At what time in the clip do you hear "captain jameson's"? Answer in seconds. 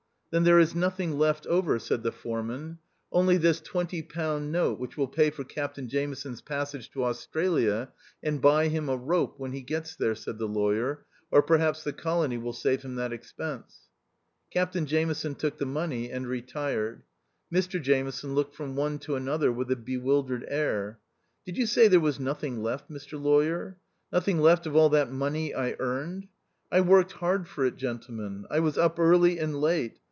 5.43-6.39